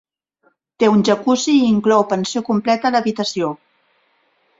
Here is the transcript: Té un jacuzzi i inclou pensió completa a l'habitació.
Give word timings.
Té 0.83 0.87
un 0.93 1.03
jacuzzi 1.09 1.53
i 1.57 1.67
inclou 1.73 2.05
pensió 2.13 2.43
completa 2.47 2.91
a 2.91 2.93
l'habitació. 2.97 3.51